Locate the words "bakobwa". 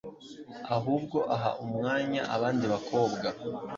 2.73-3.27